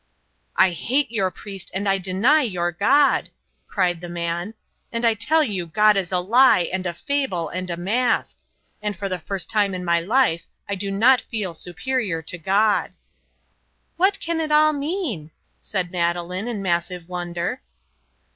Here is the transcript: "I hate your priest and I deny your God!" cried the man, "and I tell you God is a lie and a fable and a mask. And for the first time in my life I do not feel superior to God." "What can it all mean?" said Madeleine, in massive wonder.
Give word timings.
"I 0.55 0.71
hate 0.71 1.11
your 1.11 1.29
priest 1.29 1.69
and 1.75 1.87
I 1.87 1.99
deny 1.99 2.41
your 2.41 2.71
God!" 2.71 3.29
cried 3.67 4.01
the 4.01 4.09
man, 4.09 4.55
"and 4.91 5.05
I 5.05 5.13
tell 5.13 5.43
you 5.43 5.67
God 5.67 5.95
is 5.95 6.11
a 6.11 6.17
lie 6.17 6.67
and 6.73 6.87
a 6.87 6.93
fable 6.95 7.49
and 7.49 7.69
a 7.69 7.77
mask. 7.77 8.39
And 8.81 8.97
for 8.97 9.07
the 9.07 9.19
first 9.19 9.47
time 9.47 9.75
in 9.75 9.85
my 9.85 9.99
life 9.99 10.47
I 10.67 10.73
do 10.73 10.89
not 10.89 11.21
feel 11.21 11.53
superior 11.53 12.23
to 12.23 12.39
God." 12.39 12.93
"What 13.95 14.19
can 14.19 14.41
it 14.41 14.51
all 14.51 14.73
mean?" 14.73 15.29
said 15.59 15.91
Madeleine, 15.91 16.47
in 16.47 16.63
massive 16.63 17.07
wonder. 17.07 17.61